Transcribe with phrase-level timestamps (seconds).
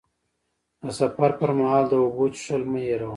[0.83, 3.09] د سفر پر مهال د اوبو څښل مه هېروه.